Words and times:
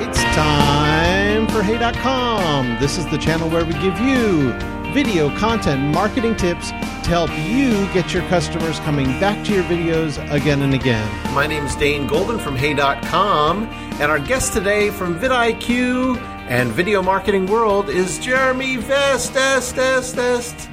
It's 0.00 0.20
time 0.34 1.46
for 1.46 1.62
Hey.com. 1.62 2.80
This 2.80 2.98
is 2.98 3.06
the 3.06 3.16
channel 3.16 3.48
where 3.48 3.64
we 3.64 3.74
give 3.74 3.96
you 4.00 4.52
video 4.92 5.34
content 5.38 5.94
marketing 5.94 6.34
tips 6.34 6.70
to 6.70 7.10
help 7.10 7.30
you 7.30 7.86
get 7.92 8.12
your 8.12 8.24
customers 8.28 8.80
coming 8.80 9.06
back 9.20 9.46
to 9.46 9.52
your 9.52 9.62
videos 9.64 10.18
again 10.32 10.62
and 10.62 10.74
again. 10.74 11.08
My 11.32 11.46
name 11.46 11.64
is 11.64 11.76
Dane 11.76 12.08
Golden 12.08 12.40
from 12.40 12.56
Hey.com, 12.56 13.68
and 14.00 14.10
our 14.10 14.18
guest 14.18 14.52
today 14.52 14.90
from 14.90 15.16
vidIQ 15.16 16.16
and 16.48 16.72
Video 16.72 17.00
Marketing 17.00 17.46
World 17.46 17.88
is 17.88 18.18
Jeremy 18.18 18.78
Vest. 18.78 19.36
Est, 19.36 19.78
est, 19.78 20.18
est. 20.18 20.68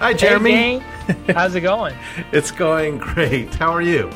Hi, 0.00 0.12
Jeremy. 0.12 0.50
Hey, 0.50 0.82
How's 1.32 1.54
it 1.54 1.62
going? 1.62 1.96
it's 2.32 2.50
going 2.50 2.98
great. 2.98 3.54
How 3.54 3.70
are 3.70 3.82
you? 3.82 4.10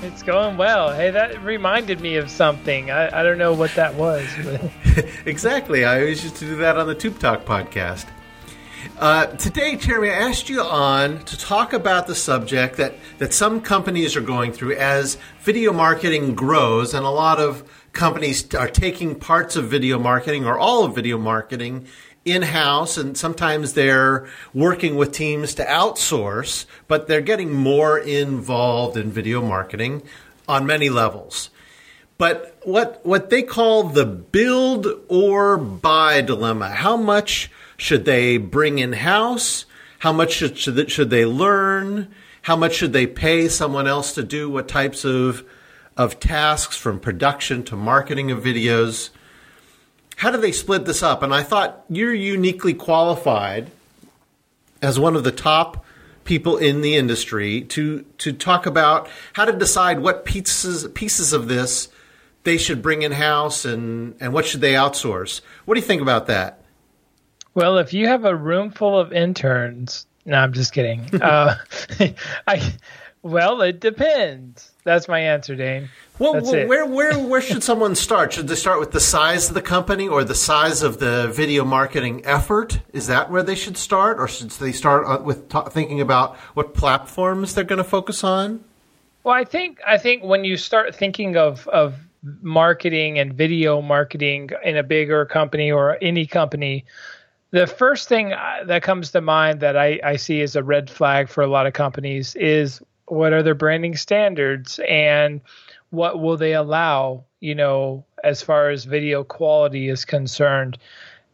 It's 0.00 0.22
going 0.22 0.56
well. 0.56 0.92
Hey, 0.92 1.10
that 1.10 1.42
reminded 1.42 2.00
me 2.00 2.16
of 2.16 2.30
something. 2.30 2.88
I, 2.90 3.20
I 3.20 3.22
don't 3.24 3.36
know 3.38 3.52
what 3.52 3.74
that 3.74 3.94
was. 3.94 4.26
Exactly. 5.26 5.84
I 5.84 6.00
always 6.00 6.24
used 6.24 6.36
to 6.36 6.44
do 6.44 6.56
that 6.56 6.76
on 6.76 6.88
the 6.88 6.94
Tube 6.94 7.20
Talk 7.20 7.44
podcast. 7.44 8.06
Uh, 8.98 9.26
today, 9.26 9.76
Jeremy, 9.76 10.10
I 10.10 10.14
asked 10.14 10.48
you 10.48 10.60
on 10.60 11.24
to 11.24 11.38
talk 11.38 11.72
about 11.72 12.06
the 12.06 12.14
subject 12.14 12.76
that, 12.78 12.94
that 13.18 13.32
some 13.32 13.60
companies 13.60 14.16
are 14.16 14.20
going 14.20 14.52
through 14.52 14.74
as 14.74 15.18
video 15.40 15.72
marketing 15.72 16.34
grows, 16.34 16.94
and 16.94 17.04
a 17.04 17.10
lot 17.10 17.38
of 17.38 17.62
companies 17.92 18.52
are 18.54 18.68
taking 18.68 19.14
parts 19.14 19.54
of 19.54 19.68
video 19.68 19.98
marketing 19.98 20.46
or 20.46 20.58
all 20.58 20.84
of 20.84 20.94
video 20.94 21.18
marketing 21.18 21.86
in 22.24 22.42
house, 22.42 22.96
and 22.96 23.16
sometimes 23.16 23.72
they're 23.72 24.28
working 24.52 24.96
with 24.96 25.12
teams 25.12 25.54
to 25.54 25.64
outsource, 25.64 26.66
but 26.86 27.06
they're 27.06 27.20
getting 27.20 27.52
more 27.52 27.98
involved 27.98 28.96
in 28.96 29.10
video 29.10 29.40
marketing 29.40 30.02
on 30.46 30.66
many 30.66 30.90
levels. 30.90 31.50
But 32.18 32.58
what 32.64 33.04
what 33.06 33.30
they 33.30 33.42
call 33.42 33.84
the 33.84 34.04
build 34.04 34.86
or 35.08 35.56
buy 35.56 36.20
dilemma: 36.20 36.70
how 36.70 36.96
much 36.96 37.50
should 37.76 38.04
they 38.04 38.38
bring 38.38 38.78
in 38.80 38.92
house? 38.92 39.64
How 40.00 40.12
much 40.12 40.32
should, 40.32 40.58
should 40.58 40.90
should 40.90 41.10
they 41.10 41.24
learn? 41.24 42.12
How 42.42 42.56
much 42.56 42.74
should 42.74 42.92
they 42.92 43.06
pay 43.06 43.48
someone 43.48 43.86
else 43.86 44.14
to 44.14 44.22
do 44.22 44.50
what 44.50 44.68
types 44.68 45.04
of 45.04 45.44
of 45.96 46.18
tasks 46.18 46.76
from 46.76 46.98
production 46.98 47.62
to 47.64 47.76
marketing 47.76 48.30
of 48.30 48.42
videos? 48.42 49.10
How 50.18 50.32
do 50.32 50.38
they 50.38 50.50
split 50.50 50.84
this 50.84 51.02
up? 51.02 51.22
And 51.22 51.32
I 51.32 51.44
thought 51.44 51.84
you're 51.88 52.12
uniquely 52.12 52.74
qualified 52.74 53.70
as 54.82 54.98
one 54.98 55.14
of 55.14 55.22
the 55.22 55.30
top 55.30 55.84
people 56.24 56.56
in 56.56 56.80
the 56.80 56.96
industry 56.96 57.62
to 57.62 58.02
to 58.18 58.32
talk 58.32 58.66
about 58.66 59.08
how 59.32 59.44
to 59.44 59.52
decide 59.52 60.00
what 60.00 60.24
pieces 60.24 60.86
pieces 60.88 61.32
of 61.32 61.46
this 61.46 61.88
they 62.42 62.58
should 62.58 62.82
bring 62.82 63.02
in 63.02 63.12
house 63.12 63.64
and 63.64 64.16
and 64.20 64.32
what 64.32 64.44
should 64.44 64.60
they 64.60 64.72
outsource. 64.72 65.40
What 65.64 65.74
do 65.74 65.80
you 65.80 65.86
think 65.86 66.02
about 66.02 66.26
that? 66.26 66.62
Well, 67.54 67.78
if 67.78 67.92
you 67.92 68.08
have 68.08 68.24
a 68.24 68.34
room 68.34 68.72
full 68.72 68.98
of 68.98 69.12
interns, 69.12 70.04
no, 70.24 70.36
I'm 70.36 70.52
just 70.52 70.72
kidding. 70.72 71.08
uh, 71.22 71.54
I 72.48 72.72
well, 73.28 73.62
it 73.62 73.80
depends. 73.80 74.72
That's 74.84 75.08
my 75.08 75.20
answer, 75.20 75.54
Dane. 75.54 75.88
Well, 76.18 76.40
well 76.40 76.66
where 76.66 76.86
where 76.86 77.18
where 77.28 77.40
should 77.40 77.62
someone 77.62 77.94
start? 77.94 78.32
Should 78.32 78.48
they 78.48 78.54
start 78.54 78.80
with 78.80 78.92
the 78.92 79.00
size 79.00 79.48
of 79.48 79.54
the 79.54 79.62
company 79.62 80.08
or 80.08 80.24
the 80.24 80.34
size 80.34 80.82
of 80.82 80.98
the 80.98 81.28
video 81.28 81.64
marketing 81.64 82.24
effort? 82.24 82.80
Is 82.92 83.06
that 83.06 83.30
where 83.30 83.42
they 83.42 83.54
should 83.54 83.76
start, 83.76 84.18
or 84.18 84.26
should 84.26 84.50
they 84.50 84.72
start 84.72 85.06
uh, 85.06 85.22
with 85.22 85.48
t- 85.48 85.60
thinking 85.70 86.00
about 86.00 86.36
what 86.54 86.74
platforms 86.74 87.54
they're 87.54 87.64
going 87.64 87.78
to 87.78 87.84
focus 87.84 88.24
on? 88.24 88.64
Well, 89.24 89.34
I 89.34 89.44
think 89.44 89.80
I 89.86 89.98
think 89.98 90.24
when 90.24 90.44
you 90.44 90.56
start 90.56 90.94
thinking 90.94 91.36
of 91.36 91.68
of 91.68 91.94
marketing 92.42 93.18
and 93.18 93.32
video 93.34 93.80
marketing 93.80 94.50
in 94.64 94.76
a 94.76 94.82
bigger 94.82 95.24
company 95.24 95.70
or 95.70 95.98
any 96.00 96.26
company, 96.26 96.84
the 97.50 97.66
first 97.66 98.08
thing 98.08 98.32
uh, 98.32 98.64
that 98.66 98.82
comes 98.82 99.10
to 99.12 99.20
mind 99.20 99.60
that 99.60 99.76
I, 99.76 100.00
I 100.04 100.16
see 100.16 100.42
as 100.42 100.56
a 100.56 100.62
red 100.62 100.90
flag 100.90 101.28
for 101.28 101.42
a 101.42 101.46
lot 101.46 101.66
of 101.66 101.72
companies 101.72 102.34
is 102.36 102.82
what 103.10 103.32
are 103.32 103.42
their 103.42 103.54
branding 103.54 103.96
standards 103.96 104.80
and 104.88 105.40
what 105.90 106.20
will 106.20 106.36
they 106.36 106.54
allow, 106.54 107.24
you 107.40 107.54
know, 107.54 108.04
as 108.24 108.42
far 108.42 108.70
as 108.70 108.84
video 108.84 109.24
quality 109.24 109.88
is 109.88 110.04
concerned. 110.04 110.78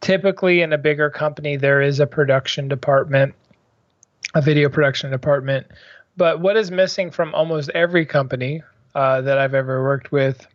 Typically, 0.01 0.61
in 0.61 0.73
a 0.73 0.77
bigger 0.77 1.09
company, 1.09 1.55
there 1.55 1.81
is 1.81 1.99
a 1.99 2.07
production 2.07 2.67
department, 2.67 3.33
a 4.33 4.41
video 4.41 4.69
production 4.69 5.11
department. 5.11 5.67
But 6.17 6.39
what 6.39 6.57
is 6.57 6.71
missing 6.71 7.11
from 7.11 7.33
almost 7.35 7.69
every 7.71 8.05
company 8.05 8.61
uh, 8.93 9.21
that 9.21 9.37
I've 9.37 9.53
ever 9.53 9.83
worked 9.83 10.11
with 10.11 10.47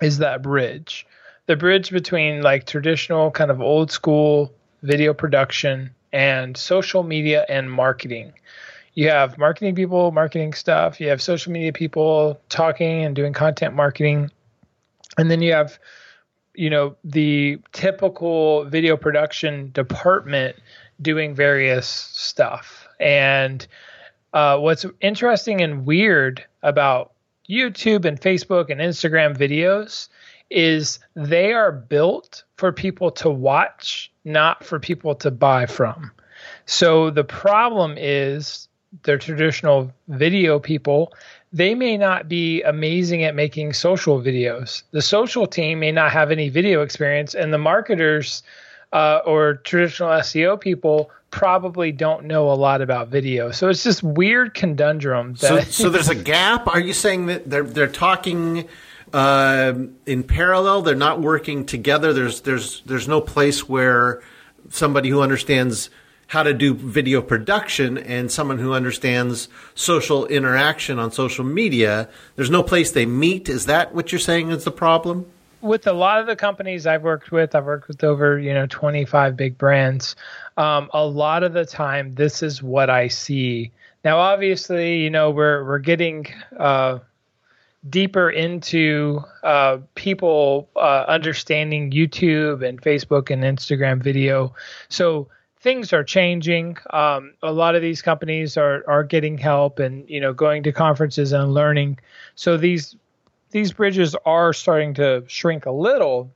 is 0.00 0.18
that 0.18 0.42
bridge. 0.42 1.06
The 1.46 1.56
bridge 1.56 1.90
between 1.90 2.42
like 2.42 2.66
traditional, 2.66 3.30
kind 3.30 3.50
of 3.50 3.60
old 3.60 3.90
school 3.90 4.54
video 4.82 5.12
production 5.12 5.90
and 6.12 6.56
social 6.56 7.02
media 7.02 7.44
and 7.48 7.70
marketing 7.70 8.32
you 9.00 9.08
have 9.08 9.38
marketing 9.38 9.74
people 9.74 10.12
marketing 10.12 10.52
stuff. 10.52 11.00
You 11.00 11.08
have 11.08 11.22
social 11.22 11.50
media 11.52 11.72
people 11.72 12.38
talking 12.50 13.02
and 13.02 13.16
doing 13.16 13.32
content 13.32 13.74
marketing. 13.74 14.30
And 15.16 15.30
then 15.30 15.40
you 15.40 15.54
have 15.54 15.78
you 16.52 16.68
know 16.68 16.96
the 17.02 17.58
typical 17.72 18.64
video 18.66 18.98
production 18.98 19.70
department 19.72 20.56
doing 21.00 21.34
various 21.34 21.88
stuff. 21.88 22.86
And 23.00 23.66
uh, 24.34 24.58
what's 24.58 24.84
interesting 25.00 25.62
and 25.62 25.86
weird 25.86 26.44
about 26.62 27.12
youtube 27.48 28.04
and 28.04 28.20
facebook 28.20 28.68
and 28.68 28.82
instagram 28.82 29.34
videos 29.34 30.08
is 30.50 30.98
they 31.16 31.54
are 31.54 31.72
built 31.72 32.44
for 32.58 32.70
people 32.70 33.10
to 33.12 33.30
watch 33.30 34.12
not 34.24 34.62
for 34.62 34.78
people 34.78 35.14
to 35.14 35.30
buy 35.30 35.64
from. 35.64 36.10
So 36.66 37.10
the 37.10 37.24
problem 37.24 37.94
is 37.96 38.68
their 39.04 39.18
traditional 39.18 39.92
video 40.08 40.58
people, 40.58 41.12
they 41.52 41.74
may 41.74 41.96
not 41.96 42.28
be 42.28 42.62
amazing 42.62 43.24
at 43.24 43.34
making 43.34 43.72
social 43.72 44.20
videos. 44.20 44.82
The 44.90 45.02
social 45.02 45.46
team 45.46 45.80
may 45.80 45.92
not 45.92 46.12
have 46.12 46.30
any 46.30 46.48
video 46.48 46.82
experience, 46.82 47.34
and 47.34 47.52
the 47.52 47.58
marketers 47.58 48.42
uh, 48.92 49.20
or 49.24 49.54
traditional 49.54 50.10
SEO 50.10 50.60
people 50.60 51.10
probably 51.30 51.92
don't 51.92 52.24
know 52.24 52.50
a 52.50 52.54
lot 52.54 52.82
about 52.82 53.08
video. 53.08 53.50
So 53.52 53.68
it's 53.68 53.84
this 53.84 54.02
weird 54.02 54.54
conundrum. 54.54 55.34
That 55.34 55.40
so, 55.40 55.60
so 55.84 55.90
there's 55.90 56.08
a 56.08 56.14
gap. 56.14 56.66
Are 56.68 56.80
you 56.80 56.92
saying 56.92 57.26
that 57.26 57.48
they're 57.48 57.64
they're 57.64 57.88
talking? 57.88 58.68
Uh, 59.12 59.74
in 60.06 60.22
parallel, 60.22 60.82
they're 60.82 60.94
not 60.94 61.20
working 61.20 61.66
together. 61.66 62.12
There's 62.12 62.42
there's 62.42 62.82
there's 62.86 63.08
no 63.08 63.20
place 63.20 63.68
where 63.68 64.22
somebody 64.68 65.08
who 65.08 65.20
understands 65.20 65.90
how 66.30 66.44
to 66.44 66.54
do 66.54 66.72
video 66.72 67.20
production 67.20 67.98
and 67.98 68.30
someone 68.30 68.56
who 68.56 68.72
understands 68.72 69.48
social 69.74 70.26
interaction 70.26 70.96
on 70.96 71.10
social 71.10 71.44
media. 71.44 72.08
There's 72.36 72.50
no 72.50 72.62
place 72.62 72.92
they 72.92 73.04
meet. 73.04 73.48
Is 73.48 73.66
that 73.66 73.96
what 73.96 74.12
you're 74.12 74.20
saying 74.20 74.50
is 74.50 74.62
the 74.62 74.70
problem? 74.70 75.26
With 75.60 75.88
a 75.88 75.92
lot 75.92 76.20
of 76.20 76.28
the 76.28 76.36
companies 76.36 76.86
I've 76.86 77.02
worked 77.02 77.32
with, 77.32 77.56
I've 77.56 77.64
worked 77.64 77.88
with 77.88 78.04
over 78.04 78.38
you 78.38 78.54
know 78.54 78.66
25 78.66 79.36
big 79.36 79.58
brands. 79.58 80.14
Um, 80.56 80.88
a 80.94 81.04
lot 81.04 81.42
of 81.42 81.52
the 81.52 81.66
time, 81.66 82.14
this 82.14 82.44
is 82.44 82.62
what 82.62 82.90
I 82.90 83.08
see. 83.08 83.72
Now, 84.04 84.18
obviously, 84.18 84.98
you 84.98 85.10
know 85.10 85.30
we're 85.30 85.64
we're 85.64 85.80
getting 85.80 86.28
uh, 86.56 87.00
deeper 87.88 88.30
into 88.30 89.24
uh, 89.42 89.78
people 89.96 90.68
uh, 90.76 91.06
understanding 91.08 91.90
YouTube 91.90 92.66
and 92.66 92.80
Facebook 92.80 93.30
and 93.30 93.42
Instagram 93.42 94.00
video. 94.00 94.54
So 94.88 95.26
things 95.60 95.92
are 95.92 96.04
changing. 96.04 96.76
Um, 96.90 97.34
a 97.42 97.52
lot 97.52 97.74
of 97.74 97.82
these 97.82 98.02
companies 98.02 98.56
are 98.56 98.84
are 98.88 99.04
getting 99.04 99.38
help 99.38 99.78
and 99.78 100.08
you 100.08 100.20
know 100.20 100.32
going 100.32 100.62
to 100.64 100.72
conferences 100.72 101.32
and 101.32 101.54
learning. 101.54 101.98
So 102.34 102.56
these 102.56 102.96
these 103.50 103.72
bridges 103.72 104.16
are 104.24 104.52
starting 104.52 104.94
to 104.94 105.24
shrink 105.26 105.66
a 105.66 105.72
little. 105.72 106.32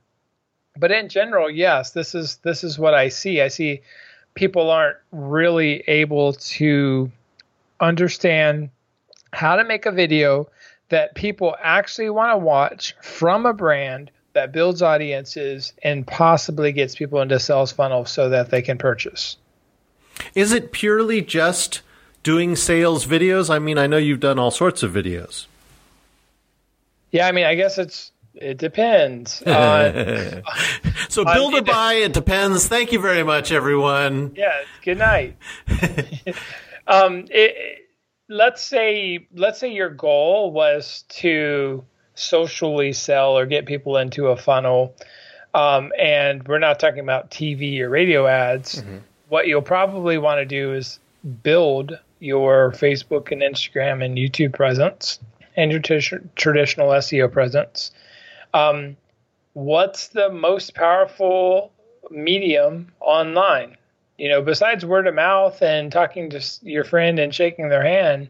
But 0.77 0.91
in 0.91 1.09
general, 1.09 1.49
yes, 1.49 1.91
this 1.91 2.15
is 2.15 2.37
this 2.37 2.63
is 2.63 2.77
what 2.77 2.93
I 2.93 3.09
see. 3.09 3.41
I 3.41 3.47
see 3.47 3.81
people 4.33 4.69
aren't 4.69 4.97
really 5.11 5.83
able 5.87 6.33
to 6.33 7.11
understand 7.79 8.69
how 9.31 9.55
to 9.55 9.63
make 9.63 9.85
a 9.85 9.91
video 9.91 10.47
that 10.89 11.15
people 11.15 11.55
actually 11.61 12.09
want 12.09 12.31
to 12.31 12.37
watch 12.37 12.95
from 13.01 13.45
a 13.45 13.53
brand 13.53 14.11
that 14.35 14.51
builds 14.51 14.81
audiences 14.81 15.73
and 15.81 16.05
possibly 16.05 16.71
gets 16.71 16.95
people 16.95 17.21
into 17.21 17.39
sales 17.39 17.71
funnel 17.71 18.05
so 18.05 18.29
that 18.29 18.51
they 18.51 18.61
can 18.61 18.77
purchase. 18.77 19.37
Is 20.35 20.51
it 20.51 20.71
purely 20.71 21.21
just 21.21 21.81
doing 22.21 22.55
sales 22.55 23.05
videos? 23.05 23.49
I 23.49 23.59
mean, 23.59 23.77
I 23.77 23.87
know 23.87 23.97
you've 23.97 24.19
done 24.19 24.37
all 24.37 24.51
sorts 24.51 24.83
of 24.83 24.91
videos. 24.91 25.47
Yeah, 27.11 27.27
I 27.27 27.31
mean, 27.31 27.45
I 27.45 27.55
guess 27.55 27.77
it's 27.77 28.11
it 28.35 28.57
depends. 28.57 29.41
On, 29.43 30.43
so 31.09 31.23
build 31.23 31.53
or 31.53 31.61
buy, 31.61 31.93
it 31.93 32.13
depends. 32.13 32.67
Thank 32.67 32.91
you 32.91 32.99
very 32.99 33.23
much, 33.23 33.51
everyone. 33.51 34.33
Yeah, 34.35 34.53
good 34.83 34.97
night. 34.97 35.37
um, 36.87 37.25
it, 37.29 37.87
let's 38.27 38.61
say 38.61 39.27
let's 39.33 39.59
say 39.59 39.71
your 39.71 39.89
goal 39.89 40.51
was 40.51 41.05
to 41.09 41.85
socially 42.15 42.93
sell 42.93 43.37
or 43.37 43.45
get 43.45 43.65
people 43.65 43.97
into 43.97 44.27
a 44.27 44.37
funnel. 44.37 44.95
Um, 45.53 45.93
and 45.97 46.45
we're 46.47 46.59
not 46.59 46.79
talking 46.79 46.99
about 46.99 47.31
TV 47.31 47.79
or 47.79 47.89
radio 47.89 48.27
ads. 48.27 48.81
Mm-hmm. 48.81 48.97
What 49.29 49.47
you'll 49.47 49.61
probably 49.61 50.17
want 50.17 50.39
to 50.39 50.45
do 50.45 50.73
is 50.73 50.99
build 51.43 51.97
your 52.19 52.71
Facebook 52.71 53.31
and 53.31 53.41
Instagram 53.41 54.03
and 54.03 54.17
YouTube 54.17 54.53
presence 54.53 55.19
and 55.55 55.71
your 55.71 55.81
t- 55.81 56.17
traditional 56.35 56.89
SEO 56.89 57.31
presence. 57.31 57.91
Um, 58.53 58.97
what's 59.53 60.07
the 60.07 60.29
most 60.29 60.75
powerful 60.75 61.71
medium 62.09 62.91
online? 62.99 63.77
You 64.17 64.29
know, 64.29 64.41
besides 64.41 64.85
word 64.85 65.07
of 65.07 65.15
mouth 65.15 65.61
and 65.61 65.91
talking 65.91 66.29
to 66.29 66.41
your 66.61 66.85
friend 66.85 67.19
and 67.19 67.35
shaking 67.35 67.69
their 67.69 67.83
hand, 67.83 68.29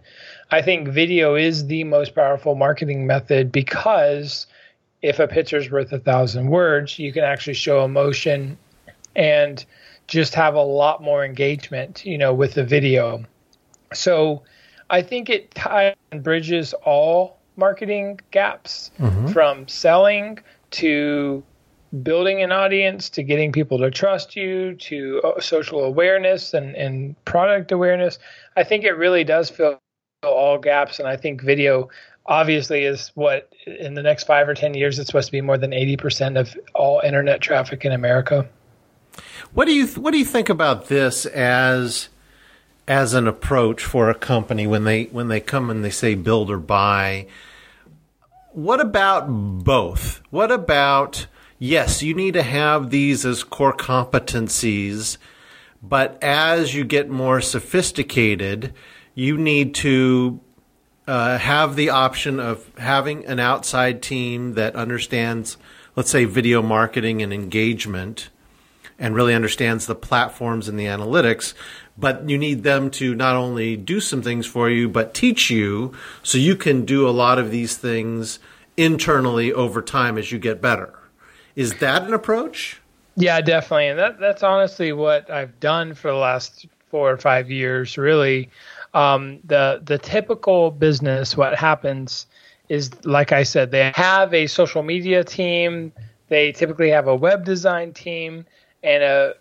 I 0.50 0.62
think 0.62 0.88
video 0.88 1.36
is 1.36 1.68
the 1.68 1.84
most 1.84 2.16
powerful 2.16 2.56
marketing 2.56 3.06
method 3.06 3.52
because 3.52 4.48
if 5.02 5.20
a 5.20 5.28
picture's 5.28 5.70
worth 5.70 5.92
a 5.92 6.00
thousand 6.00 6.48
words, 6.48 6.98
you 6.98 7.14
can 7.14 7.24
actually 7.24 7.54
show 7.54 7.86
emotion 7.86 8.58
and 9.16 9.64
just 10.08 10.34
have 10.36 10.56
a 10.56 10.62
lot 10.62 11.04
more 11.04 11.24
engagement, 11.24 12.06
you 12.06 12.18
know, 12.18 12.34
with 12.34 12.56
the 12.56 12.64
video. 12.64 13.24
So 13.94 14.44
I 14.90 15.02
think 15.02 15.30
it 15.30 15.54
ties 15.54 15.96
and 16.12 16.24
bridges 16.24 16.74
all 16.84 17.38
marketing 17.56 18.20
gaps 18.31 18.92
mm-hmm. 19.00 19.28
from 19.28 19.68
selling 19.68 20.40
to 20.72 21.44
building 22.03 22.42
an 22.42 22.51
audience 22.51 23.09
to 23.12 23.24
getting 23.24 23.51
people 23.51 23.77
to 23.80 23.92
trust 23.92 24.36
you 24.36 24.75
to 24.75 25.21
uh, 25.24 25.39
social 25.39 25.83
awareness 25.83 26.53
and, 26.53 26.75
and 26.75 27.15
product 27.25 27.71
awareness. 27.71 28.19
I 28.56 28.63
think 28.63 28.83
it 28.83 28.92
really 28.92 29.24
does 29.24 29.50
fill 29.50 29.80
all 30.24 30.57
gaps. 30.57 31.00
And 31.00 31.07
I 31.07 31.18
think 31.18 31.42
video 31.42 31.89
obviously 32.25 32.83
is 32.83 33.12
what 33.15 33.53
in 33.65 33.94
the 33.94 34.01
next 34.01 34.25
five 34.25 34.50
or 34.50 34.53
10 34.53 34.74
years, 34.74 35.00
it's 35.00 35.07
supposed 35.07 35.27
to 35.27 35.31
be 35.31 35.42
more 35.42 35.57
than 35.57 35.71
80% 35.71 36.39
of 36.39 36.57
all 36.74 37.01
internet 37.01 37.42
traffic 37.42 37.86
in 37.86 37.92
America. 37.92 38.47
What 39.53 39.65
do 39.65 39.74
you, 39.74 39.88
what 39.88 40.12
do 40.12 40.18
you 40.18 40.25
think 40.25 40.50
about 40.50 40.88
this 40.88 41.25
as, 41.27 42.09
as 42.88 43.13
an 43.13 43.27
approach 43.27 43.83
for 43.83 44.09
a 44.09 44.15
company 44.15 44.68
when 44.68 44.83
they, 44.83 45.06
when 45.06 45.27
they 45.27 45.39
come 45.39 45.69
and 45.69 45.83
they 45.83 45.92
say 45.92 46.15
build 46.15 46.50
or 46.50 46.57
buy? 46.57 47.27
What 48.51 48.81
about 48.81 49.27
both? 49.27 50.21
What 50.30 50.51
about, 50.51 51.27
yes, 51.60 52.04
you 52.04 52.13
need 52.13 52.34
to 52.34 52.44
have 52.44 52.90
these 52.90 53.25
as 53.25 53.44
core 53.44 53.75
competencies, 53.75 55.18
but 55.81 56.22
as 56.24 56.74
you 56.74 56.84
get 56.84 57.10
more 57.10 57.42
sophisticated, 57.42 58.74
you 59.13 59.38
need 59.38 59.75
to 59.75 60.40
uh, 61.07 61.38
have 61.38 61.75
the 61.75 61.90
option 61.90 62.40
of 62.40 62.69
having 62.78 63.25
an 63.25 63.40
outside 63.40 64.02
team 64.02 64.54
that 64.54 64.75
understands, 64.75 65.57
let's 65.96 66.10
say, 66.10 66.25
video 66.25 66.62
marketing 66.62 67.22
and 67.22 67.31
engagement 67.31 68.30
and 68.98 69.13
really 69.13 69.34
understands 69.34 69.86
the 69.86 69.96
platforms 69.96 70.68
and 70.68 70.80
the 70.80 70.86
analytics. 70.86 71.54
But 71.98 72.30
you 72.30 72.38
need 72.38 72.63
them 72.63 72.90
to 72.92 73.13
not 73.13 73.36
only 73.36 73.78
do 73.78 74.00
some 74.00 74.22
things 74.22 74.46
for 74.46 74.69
you, 74.69 74.90
but 74.90 75.13
teach 75.13 75.50
you 75.50 75.94
so 76.24 76.38
you 76.38 76.56
can 76.56 76.86
do 76.86 77.07
a 77.07 77.12
lot 77.12 77.40
of 77.40 77.52
these 77.52 77.78
things 77.78 78.40
internally 78.78 79.54
over 79.54 79.81
time 79.81 80.18
as 80.18 80.31
you 80.31 80.40
get 80.40 80.62
better. 80.62 80.94
Is 81.56 81.75
that 81.75 82.04
an 82.04 82.13
approach? 82.13 82.81
Yeah, 83.16 83.42
definitely. 83.42 83.88
And 83.88 84.00
that, 84.00 84.19
that's 84.19 84.44
honestly 84.44 84.92
what 84.92 85.30
I've 85.30 85.60
done 85.60 85.94
for 85.94 86.12
the 86.12 86.18
last 86.18 86.66
four 86.90 87.10
or 87.10 87.18
five 87.18 87.50
years, 87.50 87.98
really. 87.98 88.50
Um, 88.94 89.40
the 89.44 89.81
the 89.84 89.98
typical 89.98 90.72
business, 90.72 91.36
what 91.36 91.56
happens 91.56 92.28
is, 92.69 92.92
like 93.06 93.31
I 93.31 93.44
said, 93.44 93.72
they 93.72 93.92
have 93.96 94.34
a 94.34 94.48
social 94.48 94.84
media 94.84 95.24
team. 95.24 95.92
They 96.30 96.52
typically 96.52 96.90
have 96.90 97.07
a 97.07 97.16
web 97.16 97.46
design 97.46 97.94
team 97.94 98.46
and 98.84 99.04
a 99.04 99.36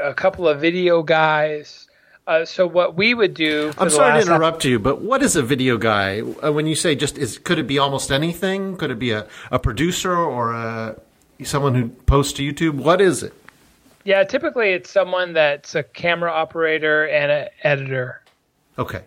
a 0.00 0.14
couple 0.14 0.48
of 0.48 0.60
video 0.60 1.02
guys. 1.02 1.88
Uh, 2.26 2.44
so 2.44 2.66
what 2.66 2.96
we 2.96 3.12
would 3.12 3.34
do. 3.34 3.70
I'm 3.76 3.90
sorry 3.90 4.18
to 4.18 4.26
interrupt 4.26 4.64
you, 4.64 4.78
but 4.78 5.02
what 5.02 5.22
is 5.22 5.36
a 5.36 5.42
video 5.42 5.76
guy? 5.76 6.20
Uh, 6.20 6.52
when 6.52 6.66
you 6.66 6.74
say 6.74 6.94
just 6.94 7.18
is, 7.18 7.36
could 7.36 7.58
it 7.58 7.66
be 7.66 7.78
almost 7.78 8.10
anything? 8.10 8.78
Could 8.78 8.90
it 8.90 8.98
be 8.98 9.10
a, 9.10 9.26
a 9.50 9.58
producer 9.58 10.16
or 10.16 10.52
a, 10.52 10.98
someone 11.42 11.74
who 11.74 11.88
posts 11.88 12.34
to 12.34 12.42
YouTube? 12.42 12.74
What 12.74 13.00
is 13.00 13.22
it? 13.22 13.32
Yeah, 14.04 14.22
typically 14.24 14.70
it's 14.70 14.90
someone 14.90 15.32
that's 15.32 15.74
a 15.74 15.82
camera 15.82 16.30
operator 16.30 17.06
and 17.08 17.32
an 17.32 17.48
editor. 17.62 18.22
Okay. 18.78 19.02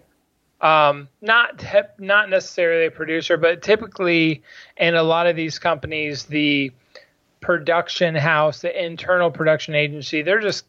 Um, 0.59 1.07
not 1.21 1.63
not 1.99 2.29
necessarily 2.29 2.87
a 2.87 2.91
producer, 2.91 3.37
but 3.37 3.61
typically 3.61 4.41
in 4.75 4.95
a 4.95 5.03
lot 5.03 5.27
of 5.27 5.35
these 5.35 5.59
companies, 5.59 6.23
the 6.23 6.71
production 7.41 8.15
house, 8.15 8.61
the 8.61 8.85
internal 8.85 9.29
production 9.29 9.75
agency, 9.75 10.23
they're 10.23 10.41
just 10.41 10.65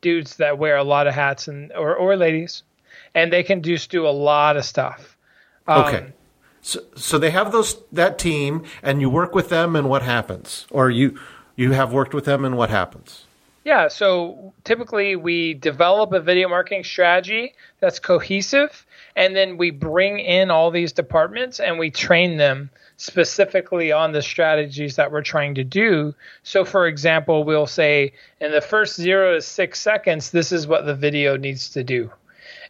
dudes 0.00 0.36
that 0.36 0.56
wear 0.56 0.76
a 0.76 0.84
lot 0.84 1.06
of 1.06 1.14
hats 1.14 1.46
and 1.46 1.72
or, 1.72 1.94
or 1.94 2.16
ladies, 2.16 2.62
and 3.14 3.30
they 3.30 3.42
can 3.42 3.62
just 3.62 3.90
do 3.90 4.06
a 4.06 4.10
lot 4.10 4.56
of 4.56 4.64
stuff. 4.64 5.18
Um, 5.66 5.84
okay. 5.84 6.06
So, 6.62 6.80
so 6.94 7.18
they 7.18 7.30
have 7.30 7.52
those 7.52 7.82
that 7.92 8.18
team, 8.18 8.64
and 8.82 9.00
you 9.00 9.10
work 9.10 9.34
with 9.34 9.48
them, 9.48 9.76
and 9.76 9.88
what 9.88 10.02
happens? 10.02 10.66
Or 10.70 10.90
you 10.90 11.18
you 11.56 11.72
have 11.72 11.92
worked 11.92 12.14
with 12.14 12.24
them, 12.24 12.44
and 12.44 12.56
what 12.56 12.70
happens? 12.70 13.24
Yeah. 13.64 13.88
So 13.88 14.52
typically, 14.64 15.16
we 15.16 15.54
develop 15.54 16.12
a 16.12 16.20
video 16.20 16.48
marketing 16.48 16.84
strategy 16.84 17.54
that's 17.80 17.98
cohesive, 17.98 18.86
and 19.16 19.36
then 19.36 19.56
we 19.56 19.70
bring 19.70 20.18
in 20.18 20.50
all 20.50 20.70
these 20.70 20.92
departments 20.92 21.60
and 21.60 21.78
we 21.78 21.90
train 21.90 22.38
them 22.38 22.70
specifically 22.96 23.92
on 23.92 24.12
the 24.12 24.22
strategies 24.22 24.96
that 24.96 25.10
we're 25.10 25.22
trying 25.22 25.54
to 25.56 25.64
do. 25.64 26.14
So, 26.42 26.64
for 26.64 26.86
example, 26.86 27.44
we'll 27.44 27.66
say 27.66 28.12
in 28.40 28.52
the 28.52 28.60
first 28.60 28.96
zero 28.96 29.34
to 29.34 29.40
six 29.40 29.80
seconds, 29.80 30.30
this 30.30 30.52
is 30.52 30.66
what 30.66 30.86
the 30.86 30.94
video 30.94 31.36
needs 31.36 31.70
to 31.70 31.84
do. 31.84 32.10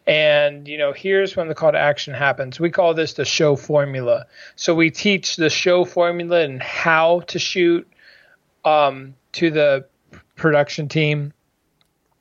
And, 0.07 0.67
you 0.67 0.79
know, 0.79 0.93
here's 0.93 1.37
when 1.37 1.49
the 1.49 1.55
call 1.55 1.73
to 1.73 1.79
action 1.79 2.13
happens. 2.13 2.59
We 2.59 2.71
call 2.71 2.95
this 2.95 3.13
the 3.15 3.25
show 3.25 3.55
formula. 3.55 4.27
So 4.57 4.75
we 4.75 4.91
teach 4.91 5.37
the 5.37 5.51
show 5.51 5.85
formula 5.85 6.41
and 6.41 6.61
how 6.61 7.21
to 7.29 7.39
shoot 7.39 7.89
um, 8.65 9.15
to 9.33 9.51
the 9.51 9.87
production 10.35 10.89
team. 10.89 11.33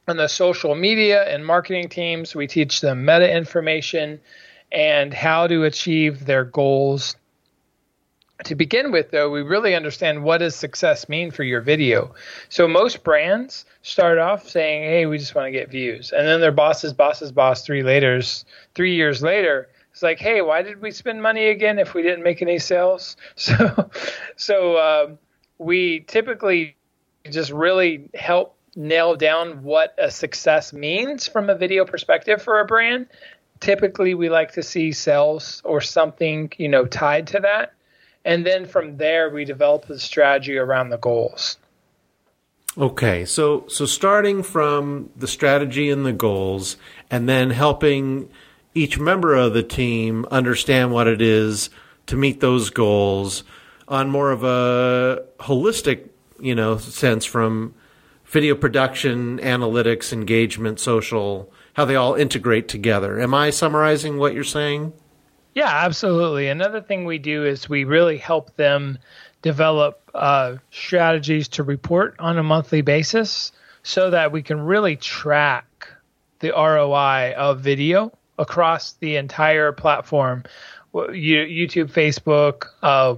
And 0.08 0.20
the 0.20 0.28
social 0.28 0.76
media 0.76 1.24
and 1.24 1.46
marketing 1.46 1.90
teams, 1.90 2.36
we 2.36 2.48
teach 2.48 2.82
them 2.82 3.06
meta 3.06 3.36
information 3.36 4.20
and 4.72 5.14
how 5.14 5.48
to 5.48 5.64
achieve 5.64 6.26
their 6.26 6.44
goals 6.44 7.16
to 8.44 8.56
begin 8.56 8.92
with 8.92 9.12
though 9.12 9.30
we 9.30 9.42
really 9.42 9.76
understand 9.76 10.24
what 10.24 10.40
does 10.40 10.56
success 10.56 11.08
mean 11.10 11.32
for 11.32 11.44
your 11.44 11.62
video. 11.62 12.14
So 12.50 12.68
most 12.68 13.04
brands 13.04 13.66
start 13.82 14.18
off 14.18 14.50
saying 14.50 14.84
hey 14.84 15.06
we 15.06 15.18
just 15.18 15.36
want 15.36 15.48
to 15.48 15.52
get 15.52 15.70
views. 15.70 16.12
And 16.12 16.28
then 16.28 16.42
their 16.42 16.52
boss's 16.52 16.94
boss's 16.94 17.32
boss 17.32 17.66
three 17.66 17.84
later 17.84 18.22
three 18.74 18.96
years 18.96 19.22
later 19.22 19.70
it's 19.92 20.02
like 20.02 20.20
hey 20.20 20.42
why 20.42 20.62
did 20.62 20.82
we 20.82 20.92
spend 20.92 21.22
money 21.22 21.48
again 21.48 21.80
if 21.80 21.94
we 21.94 22.02
didn't 22.02 22.24
make 22.24 22.42
any 22.42 22.60
sales? 22.60 23.16
So 23.36 23.90
so 24.36 24.76
uh, 24.76 25.08
we 25.58 26.02
typically 26.02 26.76
just 27.30 27.52
really 27.52 28.10
help 28.14 28.56
nail 28.76 29.16
down 29.16 29.64
what 29.64 29.94
a 29.98 30.10
success 30.10 30.74
means 30.74 31.28
from 31.28 31.50
a 31.50 31.56
video 31.56 31.86
perspective 31.86 32.42
for 32.42 32.60
a 32.60 32.66
brand. 32.66 33.08
Typically 33.60 34.16
we 34.16 34.30
like 34.30 34.54
to 34.54 34.64
see 34.64 34.92
sales 34.92 35.62
or 35.64 35.82
something 35.82 36.52
you 36.58 36.68
know 36.68 36.86
tied 36.86 37.28
to 37.28 37.40
that 37.42 37.74
and 38.26 38.46
then 38.46 38.66
from 38.66 38.98
there 38.98 39.30
we 39.30 39.46
develop 39.46 39.86
the 39.86 40.00
strategy 40.00 40.58
around 40.58 40.90
the 40.90 40.98
goals. 40.98 41.58
Okay 42.78 43.26
so 43.26 43.66
so 43.68 43.86
starting 43.86 44.44
from 44.44 45.10
the 45.16 45.28
strategy 45.28 45.90
and 45.90 46.06
the 46.06 46.14
goals 46.14 46.78
and 47.10 47.28
then 47.28 47.50
helping 47.50 48.30
each 48.74 48.98
member 48.98 49.36
of 49.36 49.54
the 49.54 49.64
team 49.64 50.26
understand 50.32 50.94
what 50.94 51.08
it 51.08 51.22
is 51.22 51.70
to 52.06 52.16
meet 52.16 52.40
those 52.40 52.70
goals 52.70 53.44
on 53.88 54.10
more 54.10 54.32
of 54.32 54.44
a 54.44 55.24
holistic 55.40 56.08
you 56.40 56.56
know 56.56 56.78
sense 56.78 57.26
from 57.26 57.74
video 58.26 58.56
production 58.56 59.38
analytics 59.40 60.14
engagement 60.14 60.80
social 60.80 61.52
how 61.74 61.86
they 61.86 61.96
all 61.96 62.16
integrate 62.16 62.68
together. 62.68 63.20
Am 63.20 63.34
i 63.34 63.50
summarizing 63.50 64.18
what 64.18 64.34
you're 64.34 64.44
saying 64.46 64.94
yeah, 65.54 65.86
absolutely. 65.86 66.48
Another 66.48 66.82
thing 66.82 67.06
we 67.06 67.18
do 67.18 67.46
is 67.46 67.68
we 67.68 67.84
really 67.84 68.18
help 68.18 68.56
them 68.56 68.98
develop 69.42 70.10
uh, 70.14 70.56
strategies 70.72 71.48
to 71.50 71.64
report 71.64 72.16
on 72.20 72.38
a 72.38 72.44
monthly 72.44 72.82
basis 72.82 73.52
so 73.84 74.10
that 74.12 74.32
we 74.32 74.42
can 74.42 74.62
really 74.62 74.96
track 74.96 75.88
the 76.40 76.52
ROI 76.52 77.34
of 77.36 77.60
video 77.62 78.12
across 78.38 78.94
the 78.94 79.16
entire 79.16 79.72
platform 79.72 80.44
YouTube, 80.94 81.92
Facebook, 81.92 82.66
uh, 82.82 83.16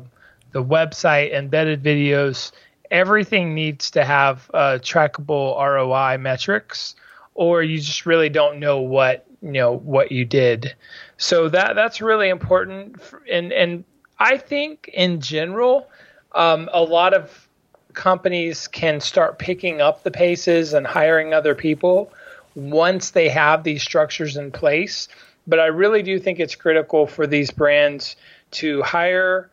the 0.52 0.64
website, 0.64 1.34
embedded 1.34 1.82
videos. 1.82 2.52
Everything 2.92 3.56
needs 3.56 3.92
to 3.92 4.06
have 4.06 4.50
uh, 4.54 4.78
trackable 4.82 5.58
ROI 5.58 6.20
metrics, 6.20 6.96
or 7.34 7.64
you 7.64 7.80
just 7.80 8.06
really 8.06 8.30
don't 8.30 8.60
know 8.60 8.80
what 8.80 9.26
you 9.42 9.52
know 9.52 9.76
what 9.76 10.12
you 10.12 10.26
did. 10.26 10.76
So 11.18 11.50
that 11.50 11.76
that's 11.76 12.02
really 12.02 12.30
important, 12.30 13.02
and 13.30 13.52
and 13.54 13.84
I 14.20 14.38
think 14.38 14.90
in 14.94 15.22
general, 15.22 15.90
um, 16.34 16.70
a 16.74 16.82
lot 16.82 17.14
of 17.14 17.48
companies 17.94 18.68
can 18.68 19.00
start 19.00 19.38
picking 19.38 19.82
up 19.82 20.04
the 20.04 20.12
paces 20.12 20.74
and 20.74 20.86
hiring 20.86 21.34
other 21.34 21.56
people 21.56 22.12
once 22.56 23.12
they 23.12 23.30
have 23.30 23.64
these 23.64 23.84
structures 23.84 24.38
in 24.38 24.52
place. 24.52 25.08
But 25.46 25.60
I 25.60 25.68
really 25.68 26.04
do 26.04 26.20
think 26.20 26.40
it's 26.40 26.56
critical 26.56 27.06
for 27.06 27.28
these 27.28 27.52
brands 27.52 28.16
to 28.52 28.82
hire 28.82 29.50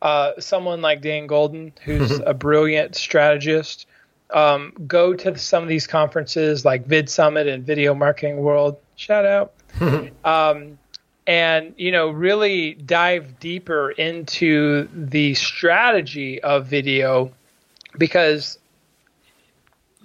uh, 0.00 0.32
someone 0.38 0.82
like 0.82 1.00
Dan 1.00 1.26
Golden, 1.26 1.72
who's 1.84 2.20
a 2.26 2.34
brilliant 2.34 2.94
strategist. 2.96 3.86
Um, 4.32 4.72
go 4.86 5.14
to 5.14 5.36
some 5.36 5.62
of 5.62 5.68
these 5.68 5.86
conferences 5.86 6.64
like 6.64 6.86
Vid 6.86 7.10
Summit 7.10 7.46
and 7.46 7.64
Video 7.64 7.94
Marketing 7.94 8.38
World. 8.38 8.78
Shout 8.96 9.26
out. 9.26 9.52
um, 10.24 10.78
and 11.26 11.74
you 11.76 11.92
know 11.92 12.10
really 12.10 12.74
dive 12.74 13.38
deeper 13.38 13.90
into 13.90 14.88
the 14.92 15.34
strategy 15.34 16.42
of 16.42 16.66
video 16.66 17.32
because 17.96 18.58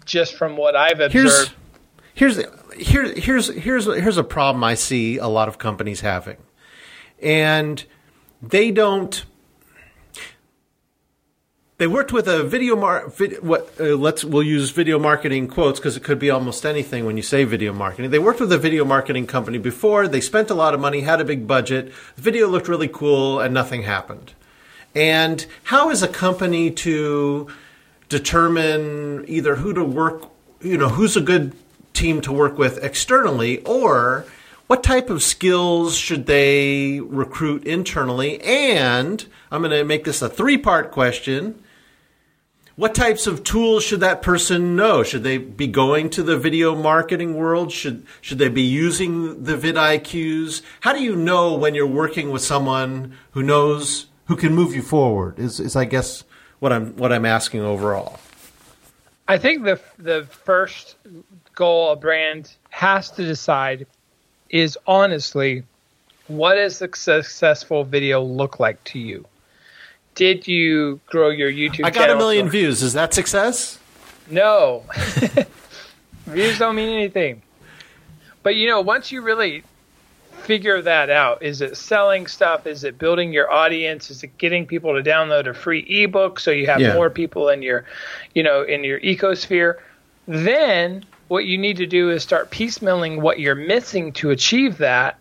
just 0.06 0.36
from 0.36 0.58
what 0.58 0.76
I've 0.76 1.00
observed 1.00 1.54
here's 2.14 2.38
here's 2.38 2.58
here, 2.78 3.14
here's 3.14 3.48
here's 3.48 3.86
here's 3.86 4.18
a 4.18 4.24
problem 4.24 4.64
I 4.64 4.76
see 4.76 5.18
a 5.18 5.28
lot 5.28 5.48
of 5.48 5.58
companies 5.58 6.02
having. 6.02 6.38
And 7.22 7.84
they 8.42 8.72
don't 8.72 9.26
they 11.77 11.86
worked 11.86 12.12
with 12.12 12.27
a 12.27 12.43
video 12.43 12.75
mar 12.75 13.07
vid, 13.07 13.43
what 13.43 13.72
uh, 13.79 13.96
let's 13.96 14.24
we'll 14.24 14.43
use 14.43 14.72
video 14.72 14.98
marketing 14.98 15.48
quotes 15.48 15.79
because 15.79 15.96
it 15.96 16.03
could 16.03 16.17
be 16.17 16.29
almost 16.29 16.65
anything 16.65 17.05
when 17.05 17.17
you 17.17 17.24
say 17.24 17.43
video 17.43 17.72
marketing. 17.72 18.10
They 18.10 18.19
worked 18.19 18.39
with 18.39 18.51
a 18.51 18.57
video 18.57 18.84
marketing 18.84 19.27
company 19.27 19.60
before. 19.60 20.07
They 20.07 20.22
spent 20.22 20.50
a 20.50 20.55
lot 20.55 20.74
of 20.74 20.79
money, 20.79 21.01
had 21.01 21.22
a 21.22 21.25
big 21.25 21.46
budget. 21.46 21.93
The 22.15 22.22
video 22.22 22.48
looked 22.48 22.67
really 22.67 22.88
cool, 22.88 23.39
and 23.39 23.53
nothing 23.53 23.84
happened. 23.84 24.34
And 24.96 25.46
how 25.65 25.91
is 25.91 26.01
a 26.01 26.07
company 26.07 26.72
to 26.72 27.48
determine 28.10 29.25
either 29.27 29.57
who 29.57 29.74
to 29.74 29.84
work, 29.84 30.31
you 30.62 30.77
know, 30.77 30.89
who's 30.89 31.15
a 31.15 31.22
good 31.22 31.53
team 31.93 32.22
to 32.22 32.31
work 32.31 32.57
with 32.57 32.84
externally, 32.84 33.60
or 33.65 34.25
what 34.65 34.81
type 34.81 35.12
of 35.12 35.22
skills 35.22 35.96
should 35.96 36.25
they 36.25 37.00
recruit 37.01 37.65
internally? 37.65 38.41
And 38.41 39.24
I'm 39.51 39.62
going 39.62 39.77
to 39.77 39.84
make 39.84 40.05
this 40.05 40.24
a 40.24 40.29
three 40.29 40.57
part 40.57 40.89
question 40.89 41.63
what 42.77 42.93
types 42.93 43.25
of 43.25 43.43
tools 43.43 43.84
should 43.84 44.00
that 44.01 44.22
person 44.22 44.75
know? 44.75 45.01
Should 45.01 45.24
they 45.24 45.39
be 45.39 45.65
going 45.65 46.12
to 46.12 46.22
the 46.22 46.38
video 46.38 46.75
marketing 46.75 47.34
world? 47.34 47.72
Should 47.72 48.05
should 48.22 48.38
they 48.38 48.50
be 48.50 48.62
using 48.62 49.43
the 49.43 49.57
vidIQs? 49.57 50.62
How 50.81 50.93
do 50.93 51.03
you 51.03 51.15
know 51.15 51.55
when 51.55 51.74
you're 51.74 51.88
working 51.88 52.29
with 52.29 52.43
someone 52.43 53.17
who 53.31 53.41
knows 53.41 54.05
who 54.25 54.36
can 54.36 54.53
move 54.53 54.75
you 54.75 54.84
forward? 54.84 55.39
Is 55.39 55.60
is 55.60 55.75
I 55.75 55.86
guess 55.86 56.24
what 56.60 56.72
I'm 56.72 56.96
what 56.98 57.12
I'm 57.12 57.25
asking 57.25 57.62
overall. 57.62 58.19
I 59.27 59.39
think 59.39 59.63
the 59.63 59.81
the 59.98 60.27
first 60.29 60.98
goal 61.55 61.91
a 61.91 61.96
brand 61.96 62.53
has 62.69 63.10
to 63.12 63.25
decide 63.25 63.88
is 64.51 64.77
honestly 64.86 65.63
what 66.27 66.55
does 66.55 66.79
a 66.81 66.89
successful 66.93 67.84
video 67.84 68.22
look 68.22 68.60
like 68.60 68.84
to 68.84 69.00
you? 69.00 69.25
Did 70.18 70.48
you 70.48 71.00
grow 71.06 71.30
your 71.30 71.52
YouTube? 71.52 71.76
Channel? 71.76 71.86
I 71.86 71.92
got 71.92 72.10
a 72.10 72.16
million 72.16 72.50
views. 72.50 72.82
Is 72.82 72.94
that 72.94 73.14
success? 73.14 73.78
No, 74.30 74.84
views 76.26 76.58
don't 76.58 76.76
mean 76.76 76.90
anything. 76.90 77.44
But 78.42 78.56
you 78.56 78.68
know, 78.68 78.82
once 78.82 79.12
you 79.12 79.22
really 79.22 79.64
figure 80.40 80.82
that 80.82 81.12
out, 81.12 81.44
is 81.44 81.62
it 81.62 81.78
selling 81.78 82.26
stuff? 82.26 82.66
Is 82.66 82.84
it 82.84 82.98
building 82.98 83.32
your 83.32 83.52
audience? 83.52 84.10
Is 84.10 84.24
it 84.24 84.38
getting 84.40 84.66
people 84.66 84.96
to 84.96 85.08
download 85.08 85.48
a 85.48 85.54
free 85.54 85.82
ebook 85.82 86.40
so 86.40 86.50
you 86.50 86.66
have 86.66 86.82
yeah. 86.82 86.96
more 86.96 87.12
people 87.12 87.50
in 87.50 87.62
your, 87.62 87.86
you 88.34 88.42
know, 88.42 88.64
in 88.64 88.84
your 88.84 89.00
ecosphere? 89.02 89.76
Then 90.28 91.06
what 91.28 91.46
you 91.46 91.60
need 91.60 91.78
to 91.78 91.86
do 91.86 92.10
is 92.10 92.24
start 92.24 92.50
piecemealing 92.50 93.22
what 93.22 93.40
you're 93.40 93.56
missing 93.56 94.12
to 94.14 94.32
achieve 94.32 94.80
that 94.80 95.20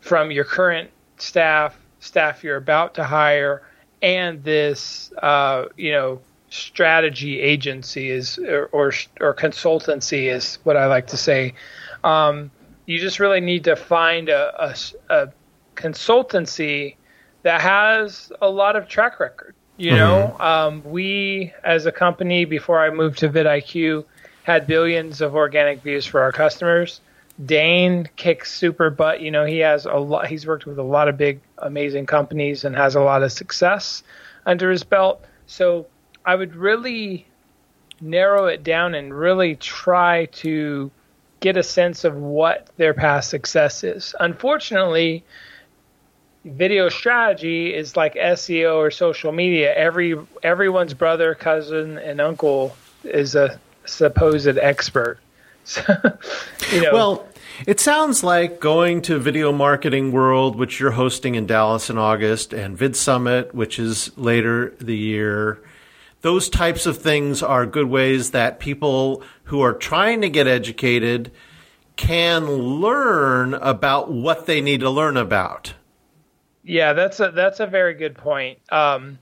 from 0.00 0.32
your 0.32 0.44
current 0.44 0.90
staff, 1.18 1.78
staff 2.00 2.42
you're 2.42 2.56
about 2.56 2.94
to 2.94 3.04
hire 3.04 3.62
and 4.04 4.44
this 4.44 5.10
uh, 5.22 5.64
you 5.76 5.90
know 5.90 6.20
strategy 6.50 7.40
agency 7.40 8.10
is 8.10 8.38
or, 8.38 8.66
or, 8.66 8.92
or 9.20 9.34
consultancy 9.34 10.30
is 10.32 10.58
what 10.62 10.76
I 10.76 10.86
like 10.86 11.08
to 11.08 11.16
say. 11.16 11.54
Um, 12.04 12.50
you 12.86 13.00
just 13.00 13.18
really 13.18 13.40
need 13.40 13.64
to 13.64 13.74
find 13.74 14.28
a, 14.28 14.52
a, 14.62 14.76
a, 15.08 15.32
consultancy 15.74 16.94
that 17.42 17.60
has 17.62 18.30
a 18.40 18.48
lot 18.48 18.76
of 18.76 18.86
track 18.86 19.18
record. 19.18 19.54
You 19.78 19.92
mm-hmm. 19.92 19.96
know, 19.96 20.36
um, 20.38 20.84
we 20.84 21.52
as 21.64 21.86
a 21.86 21.92
company 21.92 22.44
before 22.44 22.78
I 22.78 22.90
moved 22.90 23.18
to 23.20 23.28
vidIQ 23.28 24.04
had 24.44 24.66
billions 24.66 25.22
of 25.22 25.34
organic 25.34 25.82
views 25.82 26.04
for 26.04 26.20
our 26.20 26.30
customers. 26.30 27.00
Dane 27.44 28.08
kicks 28.16 28.52
super 28.52 28.90
butt. 28.90 29.20
You 29.20 29.30
know, 29.30 29.44
he 29.44 29.58
has 29.58 29.86
a 29.86 29.94
lot. 29.94 30.28
He's 30.28 30.46
worked 30.46 30.66
with 30.66 30.78
a 30.78 30.82
lot 30.82 31.08
of 31.08 31.16
big, 31.16 31.40
amazing 31.58 32.06
companies 32.06 32.64
and 32.64 32.76
has 32.76 32.94
a 32.94 33.00
lot 33.00 33.22
of 33.22 33.32
success 33.32 34.02
under 34.46 34.70
his 34.70 34.84
belt. 34.84 35.24
So 35.46 35.86
I 36.24 36.34
would 36.34 36.54
really 36.54 37.26
narrow 38.00 38.46
it 38.46 38.62
down 38.62 38.94
and 38.94 39.12
really 39.12 39.56
try 39.56 40.26
to 40.26 40.90
get 41.40 41.56
a 41.56 41.62
sense 41.62 42.04
of 42.04 42.16
what 42.16 42.68
their 42.76 42.94
past 42.94 43.30
success 43.30 43.84
is. 43.84 44.14
Unfortunately, 44.20 45.24
video 46.44 46.88
strategy 46.88 47.74
is 47.74 47.96
like 47.96 48.14
SEO 48.14 48.76
or 48.76 48.90
social 48.90 49.32
media. 49.32 49.74
Every 49.74 50.16
everyone's 50.42 50.94
brother, 50.94 51.34
cousin, 51.34 51.98
and 51.98 52.20
uncle 52.20 52.76
is 53.02 53.34
a 53.34 53.58
supposed 53.84 54.56
expert. 54.58 55.18
So, 55.64 55.82
you 56.72 56.82
know. 56.82 56.92
Well, 56.92 57.28
it 57.66 57.80
sounds 57.80 58.24
like 58.24 58.60
going 58.60 59.02
to 59.02 59.18
Video 59.18 59.52
Marketing 59.52 60.12
World, 60.12 60.56
which 60.56 60.80
you're 60.80 60.92
hosting 60.92 61.34
in 61.34 61.46
Dallas 61.46 61.88
in 61.88 61.98
August, 61.98 62.52
and 62.52 62.76
Vid 62.76 62.96
Summit, 62.96 63.54
which 63.54 63.78
is 63.78 64.16
later 64.16 64.74
the 64.80 64.96
year. 64.96 65.62
Those 66.22 66.48
types 66.48 66.86
of 66.86 66.98
things 66.98 67.42
are 67.42 67.66
good 67.66 67.86
ways 67.86 68.30
that 68.30 68.58
people 68.58 69.22
who 69.44 69.60
are 69.60 69.74
trying 69.74 70.22
to 70.22 70.28
get 70.28 70.46
educated 70.46 71.30
can 71.96 72.46
learn 72.46 73.54
about 73.54 74.10
what 74.10 74.46
they 74.46 74.60
need 74.60 74.80
to 74.80 74.90
learn 74.90 75.16
about. 75.16 75.74
Yeah, 76.64 76.94
that's 76.94 77.20
a 77.20 77.30
that's 77.30 77.60
a 77.60 77.66
very 77.66 77.94
good 77.94 78.16
point. 78.16 78.58
Um, 78.70 79.18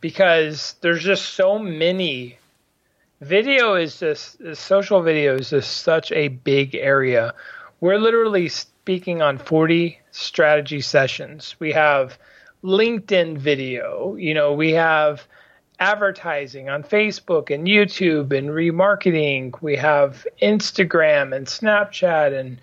because 0.00 0.76
there's 0.80 1.02
just 1.02 1.34
so 1.34 1.58
many 1.58 2.38
video 3.20 3.74
is 3.74 3.98
just 3.98 4.38
social 4.56 5.02
video 5.02 5.36
is 5.36 5.50
just 5.50 5.78
such 5.78 6.12
a 6.12 6.28
big 6.28 6.74
area. 6.74 7.34
We're 7.80 7.98
literally 7.98 8.48
speaking 8.48 9.22
on 9.22 9.38
40 9.38 9.98
strategy 10.10 10.80
sessions. 10.80 11.56
We 11.58 11.72
have 11.72 12.18
LinkedIn 12.62 13.38
video, 13.38 14.16
you 14.16 14.34
know, 14.34 14.52
we 14.52 14.72
have 14.72 15.26
advertising 15.78 16.68
on 16.70 16.82
Facebook 16.82 17.54
and 17.54 17.66
YouTube 17.66 18.36
and 18.36 18.48
remarketing. 18.48 19.60
We 19.60 19.76
have 19.76 20.26
Instagram 20.42 21.36
and 21.36 21.46
Snapchat 21.46 22.38
and 22.38 22.60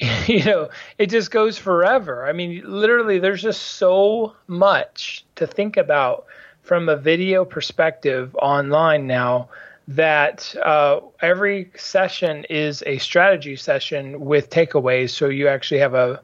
you 0.26 0.44
know, 0.44 0.70
it 0.98 1.08
just 1.08 1.30
goes 1.30 1.56
forever. 1.56 2.26
I 2.26 2.32
mean, 2.32 2.62
literally 2.66 3.20
there's 3.20 3.42
just 3.42 3.62
so 3.62 4.34
much 4.48 5.24
to 5.36 5.46
think 5.46 5.76
about 5.76 6.26
from 6.62 6.88
a 6.88 6.96
video 6.96 7.44
perspective 7.44 8.34
online 8.36 9.06
now 9.06 9.48
that 9.88 10.54
uh, 10.64 11.00
every 11.20 11.70
session 11.76 12.44
is 12.48 12.82
a 12.86 12.98
strategy 12.98 13.56
session 13.56 14.20
with 14.20 14.50
takeaways. 14.50 15.10
So 15.10 15.28
you 15.28 15.48
actually 15.48 15.80
have 15.80 15.94
a, 15.94 16.20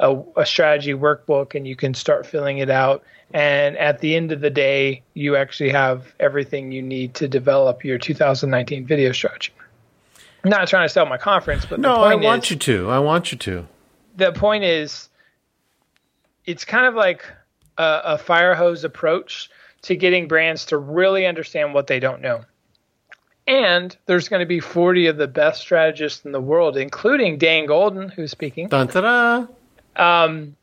a, 0.00 0.20
a, 0.36 0.44
strategy 0.44 0.94
workbook 0.94 1.54
and 1.54 1.66
you 1.66 1.76
can 1.76 1.94
start 1.94 2.26
filling 2.26 2.58
it 2.58 2.70
out. 2.70 3.04
And 3.32 3.76
at 3.78 4.00
the 4.00 4.16
end 4.16 4.32
of 4.32 4.40
the 4.40 4.50
day, 4.50 5.02
you 5.14 5.36
actually 5.36 5.70
have 5.70 6.12
everything 6.18 6.72
you 6.72 6.82
need 6.82 7.14
to 7.14 7.28
develop 7.28 7.84
your 7.84 7.98
2019 7.98 8.86
video 8.86 9.12
strategy. 9.12 9.52
I'm 10.42 10.50
not 10.50 10.68
trying 10.68 10.86
to 10.86 10.92
sell 10.92 11.06
my 11.06 11.16
conference, 11.16 11.64
but 11.64 11.80
no, 11.80 11.94
I 11.96 12.16
want 12.16 12.44
is, 12.44 12.50
you 12.50 12.56
to. 12.56 12.90
I 12.90 12.98
want 12.98 13.32
you 13.32 13.38
to. 13.38 13.66
The 14.16 14.32
point 14.32 14.64
is, 14.64 15.08
it's 16.44 16.64
kind 16.64 16.86
of 16.86 16.94
like 16.94 17.24
a, 17.78 18.00
a 18.04 18.18
fire 18.18 18.54
hose 18.54 18.84
approach 18.84 19.50
to 19.82 19.96
getting 19.96 20.28
brands 20.28 20.66
to 20.66 20.78
really 20.78 21.26
understand 21.26 21.74
what 21.74 21.86
they 21.86 21.98
don't 21.98 22.20
know 22.20 22.44
and 23.46 23.96
there's 24.06 24.28
going 24.28 24.40
to 24.40 24.46
be 24.46 24.60
40 24.60 25.08
of 25.08 25.16
the 25.16 25.28
best 25.28 25.60
strategists 25.60 26.24
in 26.24 26.32
the 26.32 26.40
world, 26.40 26.76
including 26.76 27.38
Dan 27.38 27.66
Golden, 27.66 28.08
who's 28.08 28.30
speaking. 28.30 28.68
Dun, 28.68 28.88
ta-da. 28.88 29.46
Um, 29.96 30.56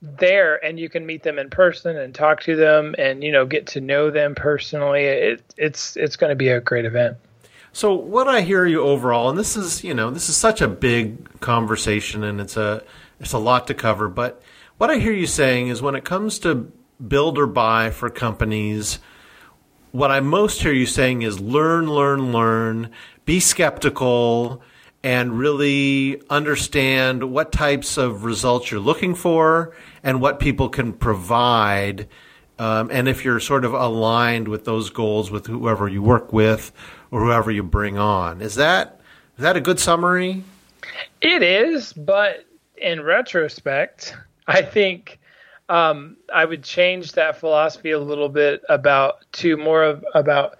there, 0.00 0.62
and 0.64 0.80
you 0.80 0.88
can 0.88 1.06
meet 1.06 1.22
them 1.22 1.38
in 1.38 1.50
person 1.50 1.96
and 1.96 2.14
talk 2.14 2.42
to 2.42 2.56
them, 2.56 2.94
and 2.98 3.22
you 3.22 3.30
know 3.30 3.46
get 3.46 3.68
to 3.68 3.80
know 3.80 4.10
them 4.10 4.34
personally. 4.34 5.04
It, 5.04 5.54
it's 5.56 5.96
it's 5.96 6.16
going 6.16 6.30
to 6.30 6.36
be 6.36 6.48
a 6.48 6.60
great 6.60 6.84
event. 6.84 7.18
So 7.72 7.94
what 7.94 8.28
I 8.28 8.40
hear 8.40 8.66
you 8.66 8.82
overall, 8.82 9.30
and 9.30 9.38
this 9.38 9.56
is 9.56 9.84
you 9.84 9.94
know 9.94 10.10
this 10.10 10.28
is 10.28 10.36
such 10.36 10.60
a 10.60 10.68
big 10.68 11.40
conversation, 11.40 12.24
and 12.24 12.40
it's 12.40 12.56
a 12.56 12.82
it's 13.20 13.32
a 13.32 13.38
lot 13.38 13.68
to 13.68 13.74
cover. 13.74 14.08
But 14.08 14.42
what 14.78 14.90
I 14.90 14.98
hear 14.98 15.12
you 15.12 15.26
saying 15.26 15.68
is 15.68 15.80
when 15.80 15.94
it 15.94 16.04
comes 16.04 16.40
to 16.40 16.72
build 17.06 17.38
or 17.38 17.46
buy 17.46 17.90
for 17.90 18.10
companies, 18.10 18.98
what 19.92 20.10
I 20.10 20.20
most 20.20 20.62
hear 20.62 20.72
you 20.72 20.86
saying 20.86 21.22
is 21.22 21.38
learn, 21.38 21.88
learn, 21.88 22.32
learn, 22.32 22.90
be 23.24 23.40
skeptical, 23.40 24.62
and 25.04 25.38
really 25.38 26.20
understand 26.30 27.30
what 27.30 27.52
types 27.52 27.96
of 27.96 28.24
results 28.24 28.70
you're 28.70 28.80
looking 28.80 29.14
for 29.14 29.74
and 30.02 30.20
what 30.20 30.40
people 30.40 30.68
can 30.68 30.92
provide. 30.92 32.08
Um, 32.58 32.90
and 32.90 33.08
if 33.08 33.24
you're 33.24 33.40
sort 33.40 33.64
of 33.64 33.74
aligned 33.74 34.48
with 34.48 34.64
those 34.64 34.90
goals 34.90 35.30
with 35.30 35.46
whoever 35.46 35.88
you 35.88 36.02
work 36.02 36.32
with 36.32 36.72
or 37.10 37.20
whoever 37.20 37.50
you 37.50 37.62
bring 37.62 37.98
on, 37.98 38.40
is 38.40 38.54
that 38.54 39.00
is 39.36 39.42
that 39.42 39.56
a 39.56 39.60
good 39.60 39.80
summary? 39.80 40.44
It 41.20 41.42
is, 41.42 41.92
but 41.92 42.44
in 42.76 43.02
retrospect, 43.02 44.16
I 44.46 44.62
think 44.62 45.18
um, 45.72 46.18
I 46.30 46.44
would 46.44 46.62
change 46.62 47.12
that 47.12 47.40
philosophy 47.40 47.92
a 47.92 47.98
little 47.98 48.28
bit 48.28 48.62
about 48.68 49.24
to 49.32 49.56
more 49.56 49.82
of 49.82 50.04
about 50.12 50.58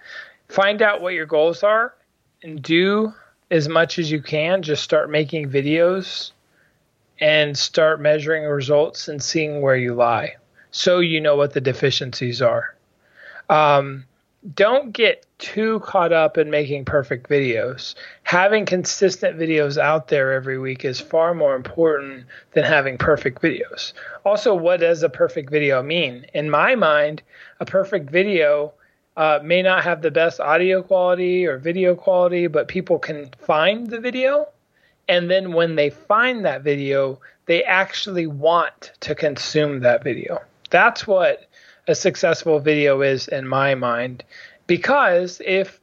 find 0.49 0.81
out 0.81 1.01
what 1.01 1.13
your 1.13 1.27
goals 1.27 1.61
are 1.61 1.93
and 2.41 2.59
do 2.59 3.13
as 3.51 3.69
much 3.69 3.99
as 3.99 4.11
you 4.11 4.23
can. 4.23 4.63
Just 4.63 4.81
start 4.81 5.11
making 5.11 5.51
videos 5.51 6.31
and 7.19 7.55
start 7.55 8.01
measuring 8.01 8.45
results 8.45 9.07
and 9.07 9.21
seeing 9.21 9.61
where 9.61 9.75
you 9.75 9.93
lie, 9.93 10.37
so 10.71 10.97
you 10.97 11.21
know 11.21 11.35
what 11.35 11.53
the 11.53 11.61
deficiencies 11.61 12.41
are. 12.41 12.75
Um, 13.51 14.05
don't 14.53 14.91
get 14.91 15.25
too 15.37 15.79
caught 15.79 16.11
up 16.11 16.37
in 16.37 16.49
making 16.49 16.85
perfect 16.85 17.29
videos. 17.29 17.95
Having 18.23 18.65
consistent 18.65 19.37
videos 19.37 19.77
out 19.77 20.09
there 20.09 20.33
every 20.33 20.57
week 20.57 20.83
is 20.83 20.99
far 20.99 21.33
more 21.33 21.55
important 21.55 22.25
than 22.51 22.65
having 22.65 22.97
perfect 22.97 23.41
videos. 23.41 23.93
Also, 24.25 24.53
what 24.53 24.81
does 24.81 25.01
a 25.01 25.09
perfect 25.09 25.49
video 25.49 25.81
mean? 25.81 26.25
In 26.33 26.49
my 26.49 26.75
mind, 26.75 27.21
a 27.59 27.65
perfect 27.65 28.09
video 28.09 28.73
uh, 29.15 29.39
may 29.43 29.61
not 29.61 29.83
have 29.83 30.01
the 30.01 30.11
best 30.11 30.39
audio 30.39 30.81
quality 30.81 31.45
or 31.45 31.57
video 31.57 31.95
quality, 31.95 32.47
but 32.47 32.67
people 32.67 32.99
can 32.99 33.29
find 33.37 33.87
the 33.87 33.99
video. 33.99 34.47
And 35.07 35.29
then 35.29 35.53
when 35.53 35.75
they 35.75 35.89
find 35.89 36.45
that 36.45 36.63
video, 36.63 37.19
they 37.45 37.63
actually 37.63 38.27
want 38.27 38.93
to 39.01 39.15
consume 39.15 39.81
that 39.81 40.03
video. 40.03 40.41
That's 40.69 41.05
what 41.05 41.47
a 41.87 41.95
successful 41.95 42.59
video 42.59 43.01
is 43.01 43.27
in 43.27 43.47
my 43.47 43.75
mind. 43.75 44.23
Because 44.67 45.41
if 45.45 45.79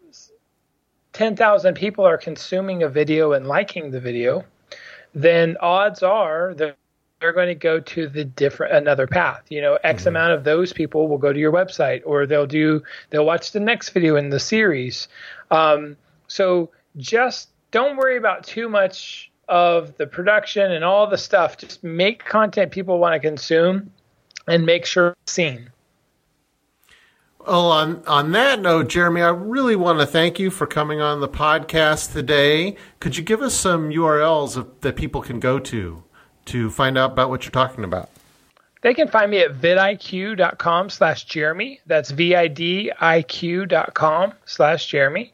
10,000 1.13 1.75
people 1.75 2.05
are 2.05 2.17
consuming 2.17 2.83
a 2.83 2.89
video 2.89 3.33
and 3.33 3.47
liking 3.47 3.91
the 3.91 4.01
video, 4.01 4.45
then 5.15 5.57
odds 5.61 6.03
are 6.03 6.55
that 6.55 6.77
they're 7.21 7.33
going 7.33 7.49
to 7.49 7.55
go 7.55 7.81
to 7.81 8.09
the 8.09 8.25
different 8.25 8.75
another 8.75 9.07
path. 9.07 9.43
You 9.51 9.61
know, 9.61 9.79
X 9.83 10.03
mm-hmm. 10.03 10.09
amount 10.09 10.33
of 10.33 10.45
those 10.45 10.73
people 10.73 11.09
will 11.09 11.19
go 11.19 11.33
to 11.33 11.39
your 11.39 11.53
website, 11.53 12.03
or 12.07 12.27
they'll 12.27 12.47
do 12.47 12.83
they'll 13.11 13.27
watch 13.27 13.53
the 13.53 13.61
next 13.61 13.91
video 13.91 14.17
in 14.17 14.31
the 14.31 14.41
series. 14.41 15.09
Um, 15.51 15.97
so 16.29 16.71
just 16.97 17.51
don't 17.71 17.97
worry 17.97 18.17
about 18.17 18.45
too 18.45 18.69
much 18.69 19.31
of 19.49 19.97
the 19.97 20.07
production 20.07 20.73
and 20.73 20.85
all 20.85 21.07
the 21.07 21.19
stuff. 21.19 21.59
Just 21.59 21.85
make 21.85 22.25
content 22.25 22.73
people 22.73 22.99
want 22.99 23.21
to 23.21 23.29
consume, 23.29 23.91
and 24.49 24.65
make 24.65 24.87
sure 24.87 25.15
it's 25.25 25.33
seen. 25.33 25.71
Well, 27.47 27.73
on, 27.73 28.05
on 28.07 28.33
that 28.33 28.61
note, 28.61 28.89
Jeremy, 28.89 29.23
I 29.23 29.31
really 29.31 29.75
want 29.75 29.99
to 29.99 30.07
thank 30.07 30.39
you 30.39 30.51
for 30.51 30.67
coming 30.67 31.01
on 31.01 31.21
the 31.21 31.29
podcast 31.29 32.13
today. 32.13 32.77
Could 33.01 33.17
you 33.17 33.25
give 33.25 33.41
us 33.41 33.55
some 33.55 33.89
URLs 33.89 34.67
that 34.83 34.97
people 34.97 35.23
can 35.23 35.41
go 35.41 35.59
to 35.59 36.03
to 36.47 36.71
find 36.71 36.99
out 36.99 37.13
about 37.13 37.31
what 37.31 37.45
you're 37.45 37.51
talking 37.51 37.83
about? 37.83 38.11
They 38.83 38.93
can 38.95 39.09
find 39.09 39.31
me 39.31 39.41
at 39.41 39.55
vidiq.com 39.55 40.91
slash 40.91 41.25
Jeremy. 41.25 41.81
That's 41.87 42.13
vidiq.com 42.13 42.63
slash 44.45 44.87
Jeremy. 44.87 45.33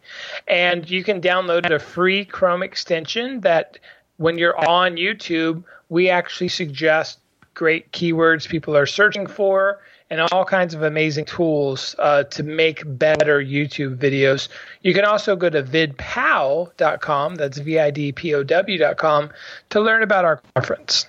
And 0.48 0.88
you 0.88 1.04
can 1.04 1.20
download 1.20 1.70
a 1.70 1.78
free 1.78 2.24
Chrome 2.24 2.62
extension 2.62 3.40
that 3.42 3.78
when 4.16 4.38
you're 4.38 4.58
on 4.68 4.96
YouTube, 4.96 5.64
we 5.88 6.08
actually 6.08 6.48
suggest 6.48 7.18
great 7.54 7.90
keywords 7.92 8.48
people 8.48 8.76
are 8.76 8.86
searching 8.86 9.26
for 9.26 9.80
and 10.10 10.20
all 10.20 10.44
kinds 10.44 10.74
of 10.74 10.82
amazing 10.82 11.24
tools 11.24 11.94
uh, 11.98 12.24
to 12.24 12.42
make 12.42 12.82
better 12.86 13.42
YouTube 13.42 13.96
videos. 13.96 14.48
You 14.82 14.94
can 14.94 15.04
also 15.04 15.36
go 15.36 15.50
to 15.50 15.62
vidpow.com, 15.62 17.34
that's 17.34 17.58
V 17.58 17.78
I 17.78 17.90
D 17.90 18.12
P 18.12 18.34
O 18.34 18.42
W.com, 18.42 19.30
to 19.70 19.80
learn 19.80 20.02
about 20.02 20.24
our 20.24 20.40
conference. 20.54 21.06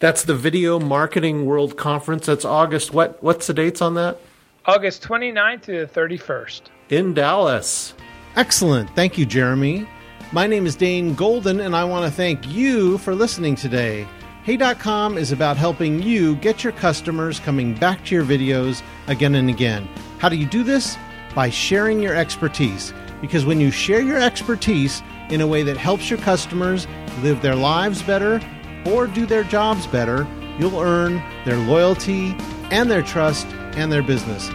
That's 0.00 0.24
the 0.24 0.34
Video 0.34 0.78
Marketing 0.78 1.46
World 1.46 1.76
Conference. 1.76 2.26
That's 2.26 2.44
August. 2.44 2.92
What? 2.92 3.22
What's 3.22 3.46
the 3.46 3.54
dates 3.54 3.80
on 3.80 3.94
that? 3.94 4.18
August 4.66 5.02
29th 5.02 5.62
to 5.62 5.86
the 5.86 5.86
31st. 5.86 6.62
In 6.88 7.14
Dallas. 7.14 7.94
Excellent. 8.36 8.90
Thank 8.96 9.16
you, 9.16 9.26
Jeremy. 9.26 9.86
My 10.32 10.46
name 10.46 10.66
is 10.66 10.74
Dane 10.74 11.14
Golden, 11.14 11.60
and 11.60 11.76
I 11.76 11.84
want 11.84 12.06
to 12.06 12.10
thank 12.10 12.48
you 12.48 12.98
for 12.98 13.14
listening 13.14 13.54
today. 13.54 14.06
Hey.com 14.44 15.16
is 15.16 15.32
about 15.32 15.56
helping 15.56 16.02
you 16.02 16.36
get 16.36 16.62
your 16.62 16.74
customers 16.74 17.40
coming 17.40 17.72
back 17.72 18.04
to 18.04 18.14
your 18.14 18.26
videos 18.26 18.82
again 19.06 19.36
and 19.36 19.48
again. 19.48 19.88
How 20.18 20.28
do 20.28 20.36
you 20.36 20.44
do 20.44 20.62
this? 20.62 20.98
By 21.34 21.48
sharing 21.48 22.02
your 22.02 22.14
expertise. 22.14 22.92
Because 23.22 23.46
when 23.46 23.58
you 23.58 23.70
share 23.70 24.02
your 24.02 24.20
expertise 24.20 25.02
in 25.30 25.40
a 25.40 25.46
way 25.46 25.62
that 25.62 25.78
helps 25.78 26.10
your 26.10 26.18
customers 26.18 26.86
live 27.22 27.40
their 27.40 27.54
lives 27.54 28.02
better 28.02 28.38
or 28.84 29.06
do 29.06 29.24
their 29.24 29.44
jobs 29.44 29.86
better, 29.86 30.26
you'll 30.58 30.78
earn 30.78 31.22
their 31.46 31.56
loyalty 31.56 32.36
and 32.70 32.90
their 32.90 33.00
trust 33.00 33.46
and 33.76 33.90
their 33.90 34.02
business. 34.02 34.50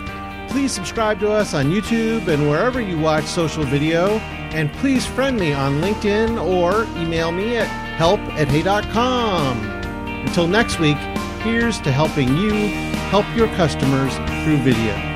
Please 0.50 0.72
subscribe 0.72 1.20
to 1.22 1.32
us 1.32 1.56
on 1.56 1.72
YouTube 1.72 2.28
and 2.28 2.48
wherever 2.48 2.80
you 2.80 3.00
watch 3.00 3.26
social 3.26 3.64
video. 3.64 4.20
And 4.52 4.72
please 4.74 5.04
friend 5.04 5.40
me 5.40 5.52
on 5.52 5.82
LinkedIn 5.82 6.40
or 6.40 6.84
email 7.02 7.32
me 7.32 7.58
at 7.58 7.68
help 7.98 8.20
at 8.38 8.48
hey.com. 8.50 9.79
Until 10.22 10.48
next 10.48 10.80
week, 10.80 10.98
here's 11.42 11.80
to 11.82 11.92
helping 11.92 12.38
you 12.38 12.52
help 13.10 13.26
your 13.36 13.48
customers 13.56 14.16
through 14.44 14.58
video. 14.58 15.09